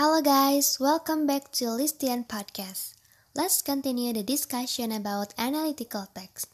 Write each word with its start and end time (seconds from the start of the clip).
Hello 0.00 0.22
guys, 0.22 0.80
welcome 0.80 1.26
back 1.26 1.52
to 1.52 1.68
Listian 1.76 2.24
Podcast. 2.24 2.96
Let's 3.36 3.60
continue 3.60 4.14
the 4.14 4.22
discussion 4.22 4.92
about 4.92 5.34
analytical 5.36 6.08
text. 6.16 6.48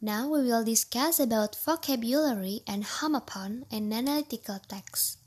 Now 0.00 0.26
we 0.26 0.42
will 0.42 0.64
discuss 0.64 1.20
about 1.20 1.54
vocabulary 1.54 2.66
and 2.66 2.82
homophone 2.82 3.70
in 3.70 3.92
analytical 3.92 4.58
text. 4.66 5.22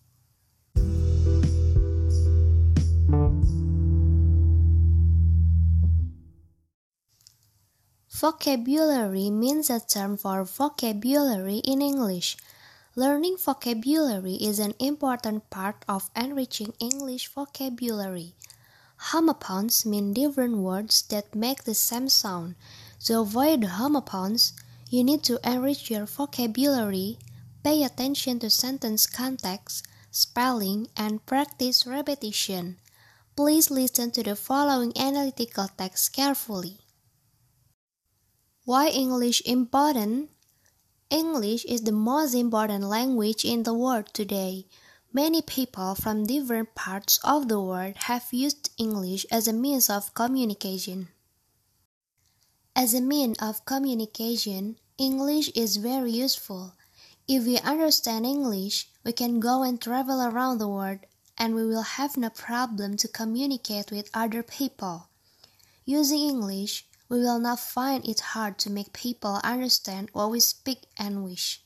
Vocabulary 8.12 9.32
means 9.32 9.70
a 9.70 9.80
term 9.80 10.18
for 10.18 10.44
vocabulary 10.44 11.64
in 11.64 11.82
English. 11.82 12.36
Learning 12.98 13.36
vocabulary 13.36 14.36
is 14.36 14.58
an 14.58 14.74
important 14.80 15.50
part 15.50 15.84
of 15.86 16.10
enriching 16.16 16.72
English 16.80 17.28
vocabulary. 17.28 18.36
Homophones 19.12 19.86
mean 19.86 20.14
different 20.14 20.56
words 20.60 21.02
that 21.12 21.36
make 21.36 21.66
the 21.66 21.76
same 21.76 22.08
sound. 22.08 22.56
To 23.04 23.20
avoid 23.20 23.66
homophones, 23.66 24.54
you 24.90 25.04
need 25.04 25.24
to 25.24 25.42
enrich 25.44 25.92
your 25.92 26.06
vocabulary, 26.06 27.20
pay 27.66 27.84
attention 27.84 28.40
to 28.40 28.50
sentence 28.50 29.08
context, 29.08 29.86
spelling, 30.10 30.88
and 30.96 31.26
practice 31.26 31.86
repetition. 31.86 32.78
Please 33.36 33.70
listen 33.70 34.12
to 34.12 34.24
the 34.24 34.38
following 34.38 34.96
analytical 34.96 35.68
text 35.78 36.14
carefully. 36.14 36.80
Why 38.64 38.88
English 38.88 39.42
important? 39.46 40.30
English 41.12 41.66
is 41.66 41.82
the 41.82 41.92
most 41.92 42.34
important 42.34 42.86
language 42.86 43.46
in 43.46 43.62
the 43.62 43.74
world 43.76 44.08
today. 44.12 44.66
Many 45.14 45.44
people 45.44 45.94
from 45.94 46.26
different 46.26 46.74
parts 46.74 47.20
of 47.24 47.48
the 47.48 47.62
world 47.62 47.96
have 48.10 48.34
used 48.34 48.72
English 48.80 49.24
as 49.32 49.48
a 49.48 49.54
means 49.54 49.88
of 49.88 50.16
communication. 50.16 51.10
As 52.76 52.96
a 52.96 53.02
means 53.02 53.38
of 53.40 53.66
communication, 53.66 54.78
English 54.98 55.50
is 55.50 55.78
very 55.78 56.12
useful. 56.12 56.74
If 57.28 57.46
we 57.46 57.60
understand 57.60 58.26
English, 58.26 58.90
we 59.04 59.14
can 59.14 59.40
go 59.40 59.62
and 59.62 59.80
travel 59.80 60.22
around 60.22 60.58
the 60.58 60.68
world 60.68 61.00
and 61.38 61.54
we 61.54 61.68
will 61.68 61.84
have 61.84 62.18
no 62.18 62.32
problem 62.32 62.98
to 62.98 63.08
communicate 63.08 63.92
with 63.92 64.10
other 64.14 64.42
people. 64.42 65.10
Using 65.86 66.22
English, 66.22 66.88
we 67.08 67.20
will 67.20 67.40
not 67.40 67.60
find 67.60 68.08
it 68.08 68.20
hard 68.20 68.58
to 68.58 68.70
make 68.70 68.94
people 68.94 69.40
understand 69.44 70.10
what 70.14 70.32
we 70.32 70.40
speak 70.40 70.84
and 70.98 71.24
wish. 71.24 71.62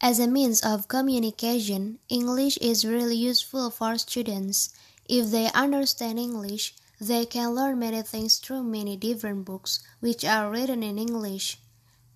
As 0.00 0.18
a 0.18 0.26
means 0.26 0.60
of 0.62 0.88
communication, 0.88 1.98
English 2.08 2.56
is 2.58 2.84
really 2.84 3.16
useful 3.16 3.70
for 3.70 3.96
students. 3.98 4.70
If 5.08 5.30
they 5.30 5.50
understand 5.52 6.18
English, 6.18 6.74
they 7.00 7.24
can 7.24 7.54
learn 7.54 7.78
many 7.78 8.02
things 8.02 8.38
through 8.38 8.64
many 8.64 8.96
different 8.96 9.44
books 9.44 9.80
which 10.00 10.24
are 10.24 10.50
written 10.50 10.82
in 10.82 10.98
English. 10.98 11.58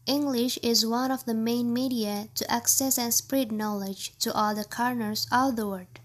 English 0.06 0.58
is 0.62 0.86
one 0.86 1.10
of 1.10 1.24
the 1.24 1.34
main 1.34 1.72
media 1.72 2.28
to 2.34 2.50
access 2.50 2.98
and 2.98 3.12
spread 3.12 3.50
knowledge 3.50 4.16
to 4.18 4.32
all 4.32 4.54
the 4.54 4.64
corners 4.64 5.26
of 5.32 5.56
the 5.56 5.66
world. 5.66 6.00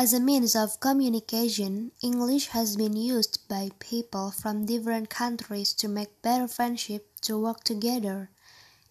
As 0.00 0.14
a 0.14 0.18
means 0.18 0.56
of 0.56 0.80
communication, 0.80 1.92
English 2.00 2.46
has 2.56 2.74
been 2.74 2.96
used 2.96 3.46
by 3.48 3.68
people 3.80 4.30
from 4.30 4.64
different 4.64 5.10
countries 5.10 5.74
to 5.74 5.88
make 5.88 6.22
better 6.22 6.48
friendship 6.48 7.20
to 7.20 7.38
work 7.38 7.64
together. 7.64 8.30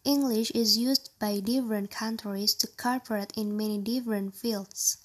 English 0.03 0.51
is 0.51 0.77
used 0.77 1.09
by 1.17 1.39
different 1.39 1.89
countries 1.89 2.53
to 2.53 2.67
cooperate 2.67 3.33
in 3.35 3.57
many 3.57 3.79
different 3.79 4.35
fields. 4.35 4.97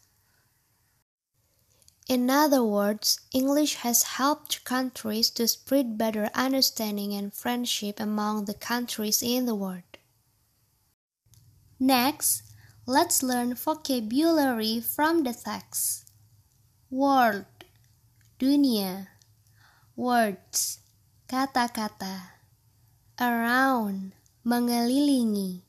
In 2.06 2.28
other 2.28 2.62
words, 2.62 3.20
English 3.33 3.77
has 3.77 4.02
helped 4.20 4.62
countries 4.64 5.30
to 5.30 5.48
spread 5.48 5.96
better 5.96 6.29
understanding 6.34 7.14
and 7.14 7.33
friendship 7.33 7.98
among 7.98 8.45
the 8.45 8.52
countries 8.52 9.23
in 9.23 9.46
the 9.46 9.55
world. 9.55 9.96
Next, 11.80 12.42
Let's 12.84 13.24
learn 13.24 13.56
vocabulary 13.56 14.77
from 14.77 15.24
the 15.24 15.33
text. 15.33 16.12
World, 16.92 17.48
dunia. 18.36 19.08
Words, 19.96 20.84
kata-kata. 21.24 22.44
Around, 23.17 24.12
mengelilingi. 24.44 25.64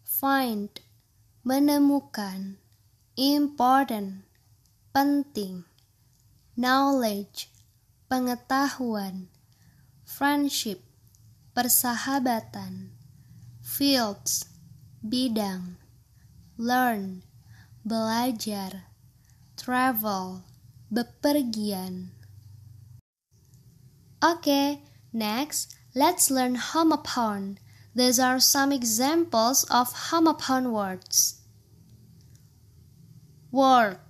Find, 0.00 0.72
menemukan. 1.44 2.56
Important, 3.20 4.24
penting. 4.96 5.68
Knowledge, 6.56 7.52
pengetahuan. 8.08 9.28
Friendship, 10.08 10.80
persahabatan. 11.52 12.96
Fields, 13.60 14.48
bidang 15.04 15.84
learn, 16.56 17.22
belajar, 17.86 18.88
travel, 19.56 20.42
bepergian. 20.92 22.08
Okay, 24.24 24.80
next, 25.12 25.76
let's 25.94 26.30
learn 26.30 26.56
homophone. 26.56 27.58
These 27.94 28.18
are 28.18 28.40
some 28.40 28.72
examples 28.72 29.64
of 29.64 30.12
homophone 30.12 30.72
words. 30.72 31.40
Word. 33.52 34.00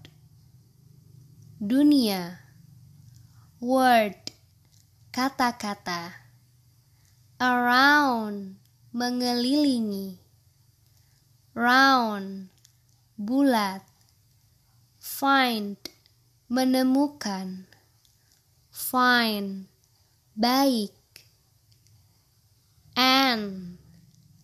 Dunia. 1.62 2.38
Word. 3.60 4.18
Kata-kata. 5.12 6.14
Around. 7.40 8.56
Mengelilingi 8.94 10.25
round, 11.56 12.52
bulat, 13.16 13.80
find, 15.00 15.80
menemukan, 16.52 17.64
find, 18.68 19.64
baik, 20.36 20.92
and, 22.92 23.80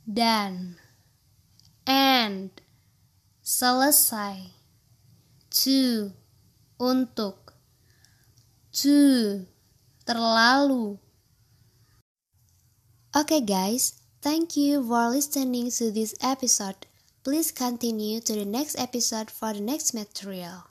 dan, 0.09 0.81
and, 1.85 2.49
selesai, 3.45 4.49
to, 5.53 6.17
untuk, 6.81 7.53
to, 8.73 9.45
terlalu. 10.09 10.97
Okay 13.13 13.45
guys, 13.45 14.01
thank 14.25 14.57
you 14.57 14.81
for 14.81 15.13
listening 15.13 15.69
to 15.69 15.93
this 15.93 16.17
episode. 16.25 16.89
Please 17.25 17.53
continue 17.53 18.21
to 18.21 18.33
the 18.33 18.45
next 18.45 18.77
episode 18.77 19.31
for 19.31 19.53
the 19.53 19.61
next 19.61 19.95
material. 19.95 20.67